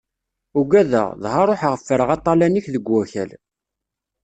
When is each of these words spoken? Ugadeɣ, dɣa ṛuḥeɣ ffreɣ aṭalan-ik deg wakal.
Ugadeɣ, 0.59 1.07
dɣa 1.21 1.43
ṛuḥeɣ 1.49 1.73
ffreɣ 1.85 2.09
aṭalan-ik 2.15 2.65
deg 2.73 2.85
wakal. 2.93 3.31